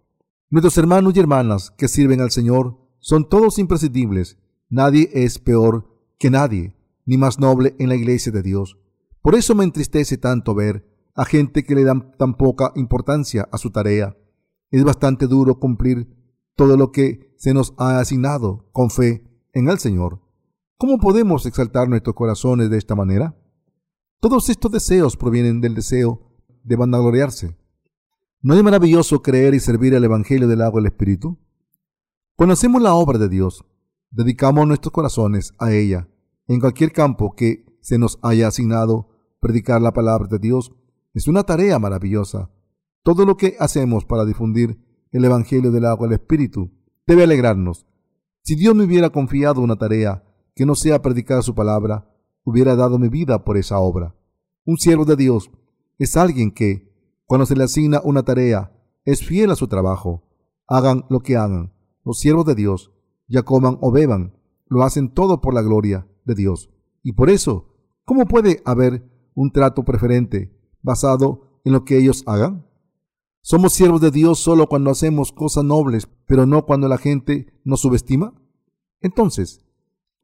[0.49, 4.39] Nuestros hermanos y hermanas que sirven al Señor son todos imprescindibles.
[4.71, 6.75] Nadie es peor que nadie,
[7.05, 8.79] ni más noble en la iglesia de Dios.
[9.21, 13.59] Por eso me entristece tanto ver a gente que le dan tan poca importancia a
[13.59, 14.17] su tarea.
[14.71, 16.09] Es bastante duro cumplir
[16.55, 20.21] todo lo que se nos ha asignado con fe en el Señor.
[20.79, 23.37] ¿Cómo podemos exaltar nuestros corazones de esta manera?
[24.21, 26.32] Todos estos deseos provienen del deseo
[26.65, 27.57] de vanagloriarse.
[28.41, 31.39] ¿No es maravilloso creer y servir al Evangelio del agua y el Espíritu?
[32.37, 33.65] Conocemos la obra de Dios,
[34.11, 36.09] dedicamos nuestros corazones a ella.
[36.49, 40.73] En cualquier campo que se nos haya asignado predicar la palabra de Dios
[41.15, 42.51] es una tarea maravillosa.
[43.03, 44.79] Todo lo que hacemos para difundir
[45.11, 46.71] el Evangelio del agua y el Espíritu
[47.07, 47.87] debe alegrarnos
[48.45, 50.25] si Dios me hubiera confiado una tarea
[50.57, 52.11] que no sea predicar su palabra,
[52.43, 54.17] hubiera dado mi vida por esa obra.
[54.65, 55.49] Un siervo de Dios
[56.03, 56.93] es alguien que,
[57.27, 60.25] cuando se le asigna una tarea, es fiel a su trabajo.
[60.67, 61.73] Hagan lo que hagan,
[62.05, 62.93] los siervos de Dios,
[63.29, 64.37] ya coman o beban,
[64.67, 66.71] lo hacen todo por la gloria de Dios.
[67.05, 72.67] Y por eso, ¿cómo puede haber un trato preferente basado en lo que ellos hagan?
[73.41, 77.81] ¿Somos siervos de Dios solo cuando hacemos cosas nobles, pero no cuando la gente nos
[77.81, 78.35] subestima?
[79.01, 79.65] Entonces,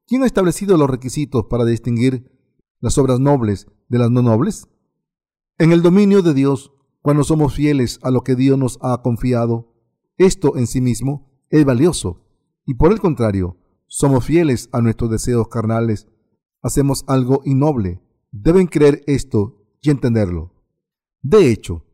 [0.09, 2.33] ¿quién ha establecido los requisitos para distinguir
[2.81, 4.67] las obras nobles de las no nobles?
[5.61, 9.75] En el dominio de Dios, cuando somos fieles a lo que Dios nos ha confiado,
[10.17, 12.25] esto en sí mismo es valioso.
[12.65, 13.57] Y por el contrario,
[13.89, 16.07] somos fieles a nuestros deseos carnales,
[16.63, 18.01] hacemos algo innoble.
[18.31, 20.55] Deben creer esto y entenderlo.
[21.23, 21.85] De hecho,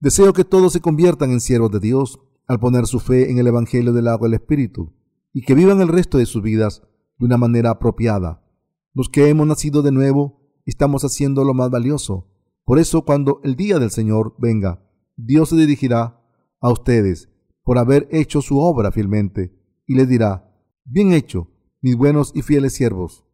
[0.00, 3.46] deseo que todos se conviertan en siervos de Dios al poner su fe en el
[3.46, 4.92] Evangelio del agua del Espíritu
[5.32, 6.82] y que vivan el resto de sus vidas
[7.16, 8.44] de una manera apropiada.
[8.92, 12.26] Los que hemos nacido de nuevo estamos haciendo lo más valioso.
[12.68, 16.20] Por eso cuando el día del Señor venga, Dios se dirigirá
[16.60, 17.30] a ustedes
[17.64, 20.54] por haber hecho su obra fielmente y les dirá,
[20.84, 21.48] bien hecho,
[21.80, 23.24] mis buenos y fieles siervos.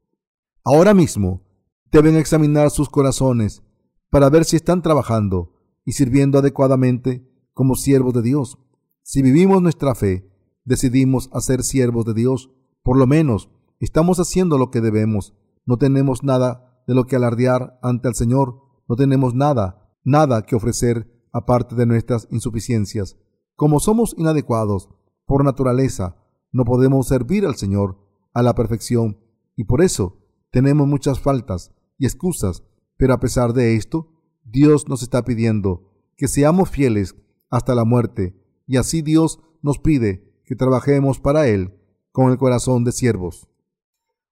[0.63, 1.43] Ahora mismo
[1.91, 3.65] deben examinar sus corazones
[4.09, 5.53] para ver si están trabajando
[5.85, 8.61] y sirviendo adecuadamente como siervos de Dios.
[9.03, 10.31] Si vivimos nuestra fe,
[10.65, 12.53] decidimos hacer siervos de Dios,
[12.85, 15.35] por lo menos estamos haciendo lo que debemos.
[15.67, 20.57] No tenemos nada de lo que alardear ante el Señor, no tenemos nada, nada que
[20.57, 23.17] ofrecer aparte de nuestras insuficiencias.
[23.57, 24.89] Como somos inadecuados
[25.27, 26.17] por naturaleza,
[26.53, 27.99] no podemos servir al Señor
[28.33, 29.19] a la perfección
[29.57, 30.19] y por eso
[30.51, 32.63] tenemos muchas faltas y excusas,
[32.97, 34.13] pero a pesar de esto,
[34.45, 37.17] Dios nos está pidiendo que seamos fieles
[37.51, 41.75] hasta la muerte y así Dios nos pide que trabajemos para Él
[42.13, 43.49] con el corazón de siervos.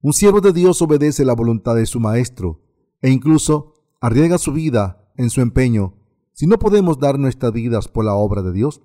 [0.00, 2.60] Un siervo de Dios obedece la voluntad de su Maestro
[3.00, 3.71] e incluso
[4.02, 5.94] arriesga su vida en su empeño.
[6.32, 8.82] Si no podemos dar nuestras vidas por la obra de Dios,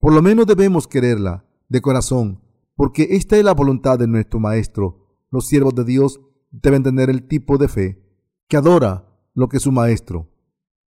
[0.00, 2.42] por lo menos debemos quererla de corazón,
[2.74, 5.06] porque esta es la voluntad de nuestro Maestro.
[5.30, 8.04] Los siervos de Dios deben tener el tipo de fe
[8.48, 10.28] que adora lo que su Maestro.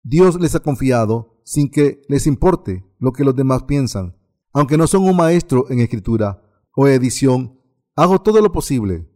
[0.01, 4.17] Dios les ha confiado sin que les importe lo que los demás piensan.
[4.53, 6.41] Aunque no son un maestro en escritura
[6.75, 7.59] o edición,
[7.95, 9.07] hago todo lo posible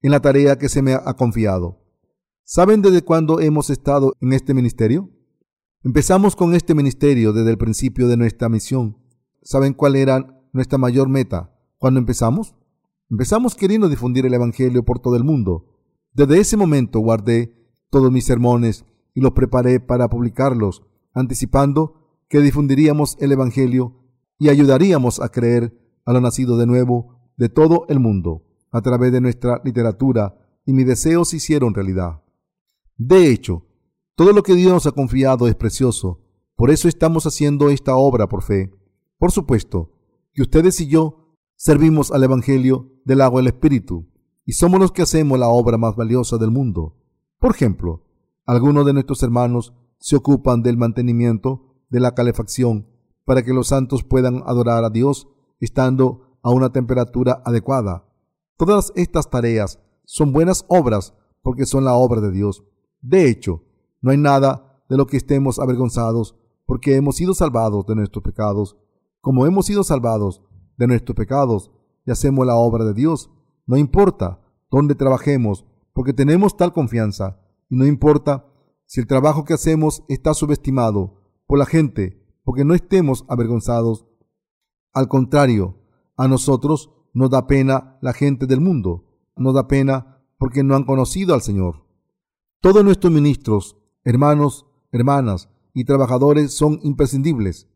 [0.00, 1.83] en la tarea que se me ha confiado.
[2.46, 5.08] ¿Saben desde cuándo hemos estado en este ministerio?
[5.82, 8.98] Empezamos con este ministerio desde el principio de nuestra misión.
[9.42, 12.54] ¿Saben cuál era nuestra mayor meta cuando empezamos?
[13.08, 15.74] Empezamos queriendo difundir el Evangelio por todo el mundo.
[16.12, 17.54] Desde ese momento guardé
[17.88, 20.82] todos mis sermones y los preparé para publicarlos,
[21.14, 24.02] anticipando que difundiríamos el Evangelio
[24.38, 29.12] y ayudaríamos a creer a lo nacido de nuevo de todo el mundo a través
[29.12, 32.23] de nuestra literatura y mis deseos se hicieron realidad.
[32.96, 33.66] De hecho,
[34.14, 36.20] todo lo que Dios nos ha confiado es precioso,
[36.56, 38.72] por eso estamos haciendo esta obra por fe.
[39.18, 39.90] Por supuesto,
[40.32, 44.06] que ustedes y yo servimos al Evangelio del agua del Espíritu
[44.44, 46.96] y somos los que hacemos la obra más valiosa del mundo.
[47.40, 48.04] Por ejemplo,
[48.46, 52.88] algunos de nuestros hermanos se ocupan del mantenimiento de la calefacción
[53.24, 55.28] para que los santos puedan adorar a Dios
[55.60, 58.06] estando a una temperatura adecuada.
[58.56, 62.64] Todas estas tareas son buenas obras porque son la obra de Dios.
[63.04, 63.62] De hecho,
[64.00, 68.78] no hay nada de lo que estemos avergonzados porque hemos sido salvados de nuestros pecados.
[69.20, 70.40] Como hemos sido salvados
[70.78, 71.70] de nuestros pecados
[72.06, 73.30] y hacemos la obra de Dios,
[73.66, 74.40] no importa
[74.70, 77.38] dónde trabajemos porque tenemos tal confianza
[77.68, 78.46] y no importa
[78.86, 84.06] si el trabajo que hacemos está subestimado por la gente porque no estemos avergonzados.
[84.94, 85.76] Al contrario,
[86.16, 89.04] a nosotros nos da pena la gente del mundo,
[89.36, 91.83] nos da pena porque no han conocido al Señor.
[92.64, 97.68] Todos nuestros ministros, hermanos, hermanas y trabajadores son imprescindibles.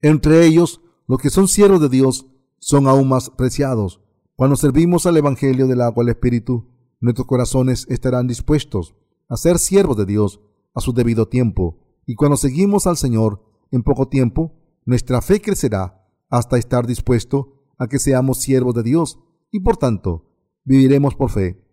[0.00, 2.26] Entre ellos, los que son siervos de Dios
[2.58, 4.00] son aún más preciados.
[4.34, 6.66] Cuando servimos al Evangelio del agua del Espíritu,
[7.00, 8.96] nuestros corazones estarán dispuestos
[9.28, 10.40] a ser siervos de Dios
[10.74, 11.78] a su debido tiempo.
[12.04, 14.52] Y cuando seguimos al Señor, en poco tiempo,
[14.84, 19.20] nuestra fe crecerá hasta estar dispuesto a que seamos siervos de Dios
[19.52, 20.26] y por tanto
[20.64, 21.64] viviremos por fe.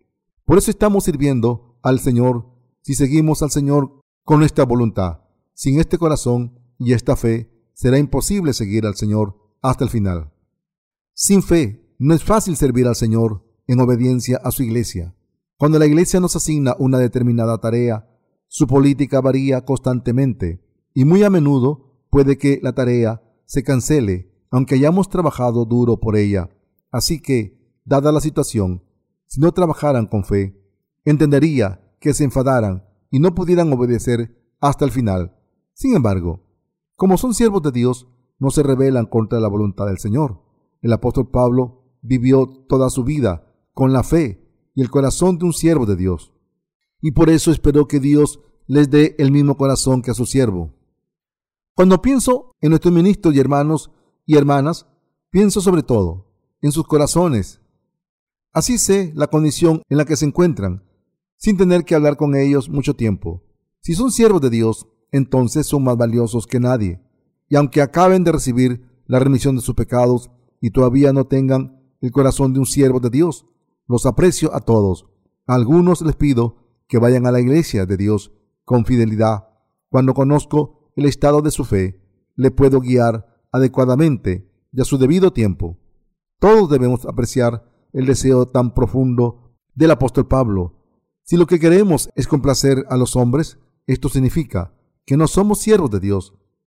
[0.44, 2.46] Por eso estamos sirviendo al Señor
[2.82, 5.20] si seguimos al Señor con nuestra voluntad.
[5.54, 10.32] Sin este corazón y esta fe será imposible seguir al Señor hasta el final.
[11.14, 15.14] Sin fe no es fácil servir al Señor en obediencia a su iglesia.
[15.56, 18.08] Cuando la iglesia nos asigna una determinada tarea,
[18.48, 20.64] su política varía constantemente
[20.94, 26.16] y muy a menudo puede que la tarea se cancele, aunque hayamos trabajado duro por
[26.16, 26.50] ella.
[26.90, 28.82] Así que, dada la situación,
[29.26, 30.59] si no trabajaran con fe,
[31.04, 35.36] entendería que se enfadaran y no pudieran obedecer hasta el final.
[35.74, 36.46] Sin embargo,
[36.96, 38.08] Como son siervos de Dios,
[38.38, 40.42] no se rebelan contra la voluntad del Señor.
[40.82, 45.54] El apóstol Pablo vivió toda su vida con la fe y el corazón de un
[45.54, 46.34] siervo de Dios.
[47.00, 50.74] Y por eso esperó que Dios les dé el mismo corazón que a su siervo.
[51.74, 53.90] Cuando pienso en nuestros ministros y hermanos
[54.26, 54.86] y hermanas,
[55.30, 57.60] pienso sobre todo en sus corazones.
[58.52, 60.84] Así sé la condición en la que se encuentran,
[61.40, 63.42] sin tener que hablar con ellos mucho tiempo.
[63.80, 67.00] Si son siervos de Dios, entonces son más valiosos que nadie.
[67.48, 72.12] Y aunque acaben de recibir la remisión de sus pecados y todavía no tengan el
[72.12, 73.46] corazón de un siervo de Dios,
[73.88, 75.06] los aprecio a todos.
[75.46, 78.32] A algunos les pido que vayan a la iglesia de Dios
[78.66, 79.48] con fidelidad.
[79.88, 82.02] Cuando conozco el estado de su fe,
[82.36, 85.78] le puedo guiar adecuadamente y a su debido tiempo.
[86.38, 90.79] Todos debemos apreciar el deseo tan profundo del apóstol Pablo.
[91.30, 94.74] Si lo que queremos es complacer a los hombres, esto significa
[95.06, 96.34] que no somos siervos de Dios.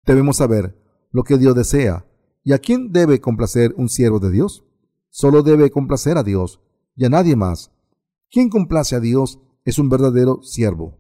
[0.04, 0.76] Debemos saber
[1.12, 2.04] lo que Dios desea.
[2.42, 4.64] ¿Y a quién debe complacer un siervo de Dios?
[5.08, 6.60] Solo debe complacer a Dios
[6.96, 7.70] y a nadie más.
[8.28, 10.98] Quien complace a Dios es un verdadero siervo.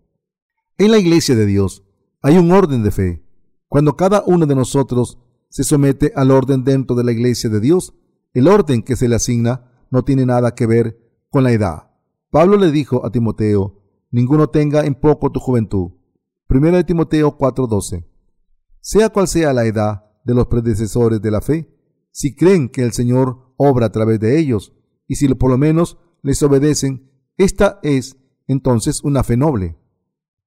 [0.78, 1.82] En la iglesia de Dios
[2.22, 3.24] hay un orden de fe.
[3.66, 7.94] Cuando cada uno de nosotros se somete al orden dentro de la iglesia de Dios,
[8.32, 11.89] el orden que se le asigna no tiene nada que ver con la edad.
[12.30, 15.92] Pablo le dijo a Timoteo, ninguno tenga en poco tu juventud,
[16.50, 18.08] Primero de Timoteo 4:12.
[18.80, 21.72] Sea cual sea la edad de los predecesores de la fe,
[22.10, 24.72] si creen que el Señor obra a través de ellos,
[25.06, 28.16] y si por lo menos les obedecen, esta es
[28.48, 29.78] entonces una fe noble.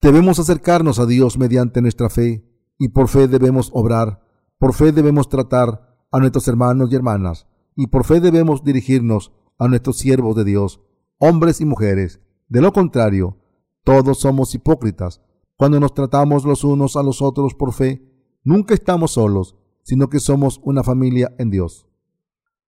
[0.01, 2.45] Debemos acercarnos a Dios mediante nuestra fe,
[2.77, 4.25] y por fe debemos obrar,
[4.57, 9.69] por fe debemos tratar a nuestros hermanos y hermanas, y por fe debemos dirigirnos a
[9.69, 10.81] nuestros siervos de Dios,
[11.17, 12.19] hombres y mujeres.
[12.47, 13.37] De lo contrario,
[13.83, 15.21] todos somos hipócritas
[15.55, 18.01] cuando nos tratamos los unos a los otros por fe,
[18.43, 21.87] nunca estamos solos, sino que somos una familia en Dios.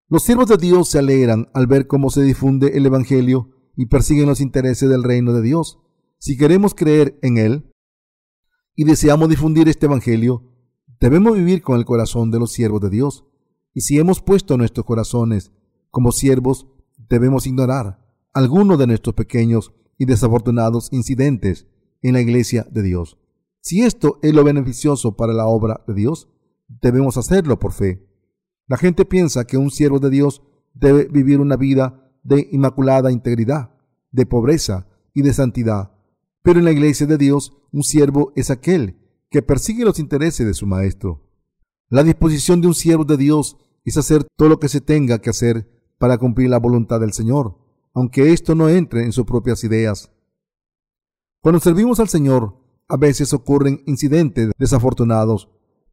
[0.07, 4.27] Los siervos de Dios se alegran al ver cómo se difunde el Evangelio y persiguen
[4.27, 5.79] los intereses del reino de Dios.
[6.19, 7.71] Si queremos creer en Él
[8.75, 10.43] y deseamos difundir este Evangelio,
[10.99, 13.25] debemos vivir con el corazón de los siervos de Dios.
[13.73, 15.51] Y si hemos puesto nuestros corazones
[15.89, 16.67] como siervos,
[17.09, 18.04] debemos ignorar
[18.35, 21.67] algunos de nuestros pequeños y desafortunados incidentes
[22.01, 23.17] en la iglesia de Dios.
[23.61, 26.27] Si esto es lo beneficioso para la obra de Dios,
[26.67, 28.05] debemos hacerlo por fe.
[28.67, 30.43] La gente piensa que un siervo de Dios
[30.73, 33.71] debe vivir una vida de inmaculada integridad,
[34.11, 35.93] de pobreza y de santidad.
[36.43, 38.97] Pero en la iglesia de Dios, un siervo es aquel
[39.29, 41.31] que persigue los intereses de su maestro.
[41.87, 45.29] La disposición de un siervo de Dios es hacer todo lo que se tenga que
[45.29, 47.64] hacer para cumplir la voluntad del Señor,
[47.95, 50.11] aunque esto no entre en sus propias ideas.
[51.41, 55.49] Cuando servimos al Señor, a veces ocurren incidentes desafortunados,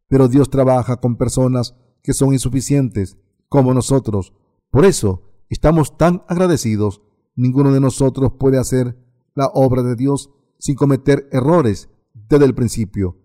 [0.08, 3.16] pero Dios trabaja con personas que son insuficientes,
[3.48, 4.34] como nosotros.
[4.70, 7.02] Por eso estamos tan agradecidos.
[7.36, 8.98] Ninguno de nosotros puede hacer
[9.34, 13.16] la obra de Dios sin cometer errores desde el principio.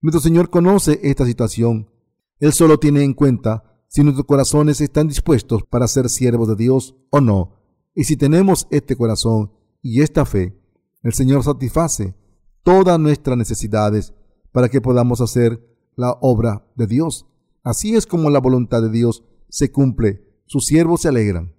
[0.00, 1.90] Nuestro Señor conoce esta situación.
[2.38, 6.94] Él solo tiene en cuenta si nuestros corazones están dispuestos para ser siervos de Dios
[7.10, 7.59] o no.
[7.94, 10.58] Y si tenemos este corazón y esta fe,
[11.02, 12.14] el Señor satisface
[12.62, 14.12] todas nuestras necesidades
[14.52, 15.64] para que podamos hacer
[15.96, 17.26] la obra de Dios.
[17.62, 20.24] Así es como la voluntad de Dios se cumple.
[20.46, 21.54] Sus siervos se alegran.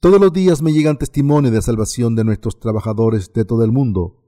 [0.00, 4.22] Todos los días me llegan testimonios de salvación de nuestros trabajadores de todo el mundo.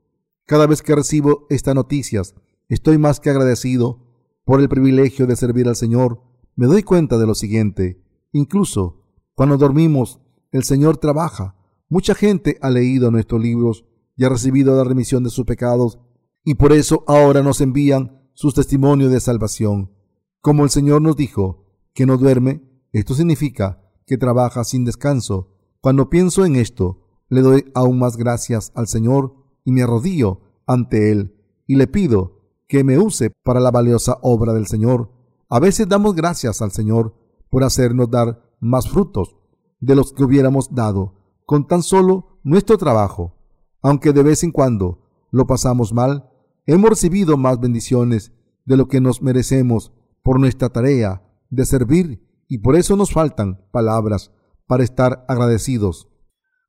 [0.46, 2.34] Cada vez que recibo estas noticias,
[2.68, 4.00] estoy más que agradecido
[4.44, 6.22] por el privilegio de servir al Señor.
[6.54, 8.02] Me doy cuenta de lo siguiente.
[8.32, 9.02] Incluso
[9.34, 10.20] cuando dormimos,
[10.56, 11.54] el Señor trabaja.
[11.88, 13.84] Mucha gente ha leído nuestros libros
[14.16, 15.98] y ha recibido la remisión de sus pecados,
[16.44, 19.92] y por eso ahora nos envían sus testimonios de salvación.
[20.40, 22.62] Como el Señor nos dijo que no duerme,
[22.92, 25.54] esto significa que trabaja sin descanso.
[25.80, 31.10] Cuando pienso en esto, le doy aún más gracias al Señor y me arrodillo ante
[31.10, 31.34] Él
[31.66, 35.10] y le pido que me use para la valiosa obra del Señor.
[35.48, 37.14] A veces damos gracias al Señor
[37.50, 39.35] por hacernos dar más frutos
[39.80, 41.14] de los que hubiéramos dado
[41.44, 43.34] con tan solo nuestro trabajo.
[43.82, 46.30] Aunque de vez en cuando lo pasamos mal,
[46.66, 48.32] hemos recibido más bendiciones
[48.64, 53.64] de lo que nos merecemos por nuestra tarea de servir y por eso nos faltan
[53.70, 54.32] palabras
[54.66, 56.08] para estar agradecidos.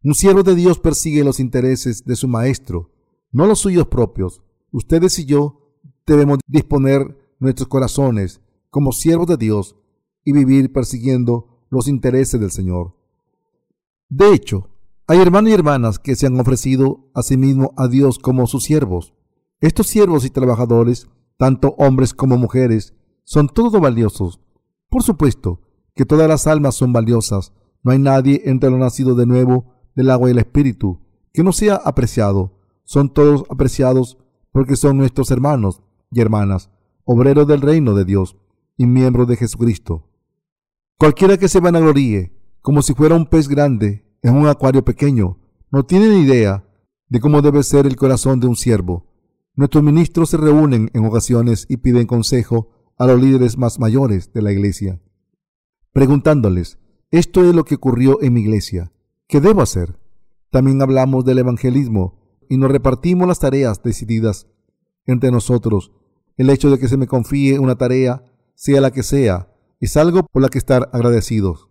[0.03, 2.91] Un siervo de Dios persigue los intereses de su maestro,
[3.31, 4.43] no los suyos propios.
[4.71, 5.73] Ustedes y yo
[6.05, 9.75] debemos disponer nuestros corazones como siervos de Dios
[10.23, 12.96] y vivir persiguiendo los intereses del Señor.
[14.09, 14.69] De hecho,
[15.05, 18.63] hay hermanos y hermanas que se han ofrecido a sí mismos a Dios como sus
[18.63, 19.13] siervos.
[19.59, 22.93] Estos siervos y trabajadores, tanto hombres como mujeres,
[23.23, 24.39] son todos valiosos.
[24.89, 25.61] Por supuesto
[25.93, 27.51] que todas las almas son valiosas.
[27.83, 31.01] No hay nadie entre los nacidos de nuevo del agua y el espíritu
[31.33, 32.59] que no sea apreciado.
[32.85, 34.17] Son todos apreciados
[34.51, 35.81] porque son nuestros hermanos
[36.11, 36.69] y hermanas,
[37.03, 38.37] obreros del reino de Dios
[38.77, 40.09] y miembros de Jesucristo.
[40.97, 42.36] Cualquiera que se vanagloríe
[42.67, 45.37] como si fuera un pez grande en un acuario pequeño,
[45.71, 46.67] no tiene ni idea
[47.07, 49.05] de cómo debe ser el corazón de un siervo.
[49.55, 54.41] Nuestros ministros se reúnen en ocasiones y piden consejo a los líderes más mayores de
[54.41, 54.99] la iglesia,
[55.93, 56.77] preguntándoles,
[57.09, 58.91] esto es lo que ocurrió en mi iglesia,
[59.29, 59.97] ¿qué debo hacer?
[60.51, 64.45] También hablamos del evangelismo y nos repartimos las tareas decididas
[65.05, 65.93] entre nosotros.
[66.35, 70.23] El hecho de que se me confíe una tarea, sea la que sea, es algo
[70.23, 71.66] por la que estar agradecidos.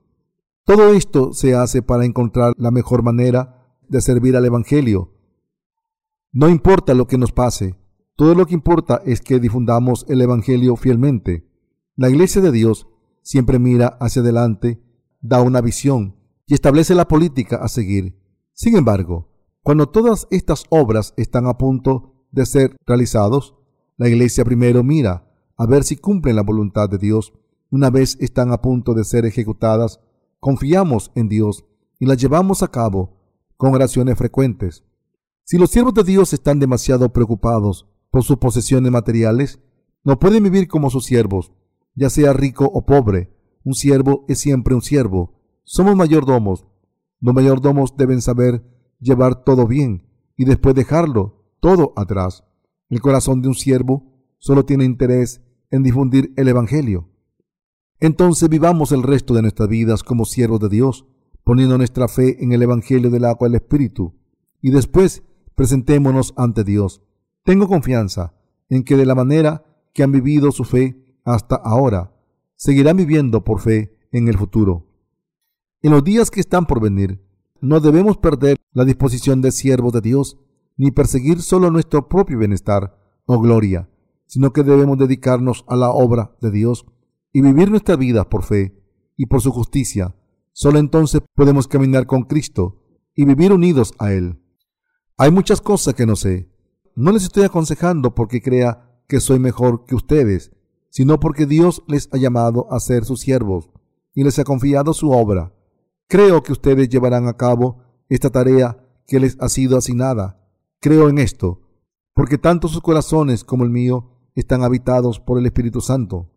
[0.67, 5.13] Todo esto se hace para encontrar la mejor manera de servir al Evangelio.
[6.33, 7.77] No importa lo que nos pase,
[8.17, 11.49] todo lo que importa es que difundamos el Evangelio fielmente.
[11.95, 12.89] La Iglesia de Dios
[13.23, 14.83] siempre mira hacia adelante,
[15.21, 18.19] da una visión y establece la política a seguir.
[18.53, 19.29] Sin embargo,
[19.63, 23.55] cuando todas estas obras están a punto de ser realizados,
[23.97, 27.33] la iglesia primero mira a ver si cumplen la voluntad de Dios.
[27.71, 30.01] Una vez están a punto de ser ejecutadas,
[30.41, 31.65] confiamos en Dios
[31.99, 33.17] y las llevamos a cabo
[33.57, 34.85] con oraciones frecuentes.
[35.45, 39.61] Si los siervos de Dios están demasiado preocupados por sus posesiones materiales,
[40.05, 41.53] no pueden vivir como sus siervos,
[41.95, 43.33] ya sea rico o pobre.
[43.65, 45.41] Un siervo es siempre un siervo.
[45.65, 46.67] Somos mayordomos
[47.21, 48.63] los mayordomos deben saber
[49.01, 50.07] llevar todo bien
[50.37, 52.45] y después dejarlo todo atrás.
[52.91, 54.05] El corazón de un siervo
[54.39, 57.09] solo tiene interés en difundir el Evangelio.
[58.01, 61.07] Entonces vivamos el resto de nuestras vidas como siervos de Dios,
[61.45, 64.15] poniendo nuestra fe en el Evangelio del agua del Espíritu,
[64.61, 65.23] y después
[65.55, 67.03] presentémonos ante Dios.
[67.45, 68.35] Tengo confianza
[68.69, 72.13] en que de la manera que han vivido su fe hasta ahora,
[72.57, 74.87] seguirán viviendo por fe en el futuro.
[75.83, 77.23] En los días que están por venir,
[77.61, 80.39] no debemos perder la disposición de siervos de Dios,
[80.77, 83.89] ni perseguir solo nuestro propio bienestar o gloria,
[84.27, 86.85] sino que debemos dedicarnos a la obra de Dios
[87.37, 88.83] y vivir nuestra vida por fe
[89.15, 90.17] y por su justicia.
[90.55, 92.83] Solo entonces podemos caminar con Cristo
[93.15, 94.41] y vivir unidos a Él.
[95.19, 96.51] Hay muchas cosas que no sé.
[96.95, 100.51] No les estoy aconsejando porque crea que soy mejor que ustedes,
[100.89, 103.69] sino porque Dios les ha llamado a ser sus siervos
[104.15, 105.53] y les ha confiado su obra.
[106.09, 110.43] Creo que ustedes llevarán a cabo esta tarea que les ha sido asignada.
[110.81, 111.61] Creo en esto,
[112.15, 116.33] porque tanto sus corazones como el mío están habitados por el Espíritu Santo.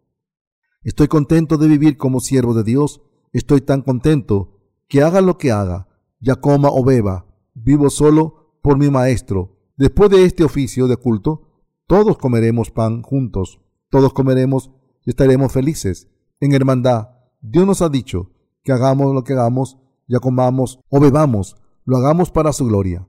[0.81, 3.01] Estoy contento de vivir como siervo de Dios.
[3.33, 5.87] Estoy tan contento que haga lo que haga,
[6.19, 9.57] ya coma o beba, vivo solo por mi Maestro.
[9.77, 11.49] Después de este oficio de culto,
[11.87, 13.59] todos comeremos pan juntos,
[13.89, 14.71] todos comeremos
[15.05, 16.07] y estaremos felices.
[16.39, 17.09] En hermandad,
[17.41, 18.31] Dios nos ha dicho,
[18.63, 19.77] que hagamos lo que hagamos,
[20.07, 21.55] ya comamos o bebamos,
[21.85, 23.07] lo hagamos para su gloria.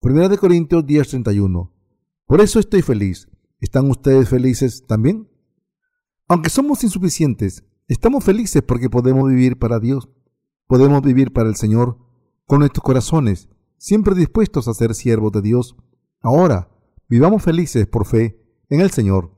[0.00, 1.70] Primera de Corintios 10:31.
[2.26, 3.28] Por eso estoy feliz.
[3.60, 5.29] ¿Están ustedes felices también?
[6.30, 10.08] Aunque somos insuficientes, estamos felices porque podemos vivir para Dios.
[10.68, 11.98] Podemos vivir para el Señor
[12.46, 15.74] con nuestros corazones, siempre dispuestos a ser siervos de Dios.
[16.20, 16.70] Ahora,
[17.08, 19.36] vivamos felices por fe en el Señor.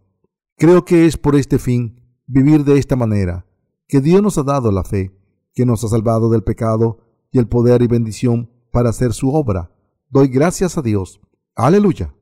[0.59, 3.47] Creo que es por este fin, vivir de esta manera,
[3.89, 5.17] que Dios nos ha dado la fe
[5.55, 6.99] que nos ha salvado del pecado
[7.31, 9.71] y el poder y bendición para hacer su obra.
[10.11, 11.23] Doy gracias a Dios.
[11.55, 12.15] Aleluya.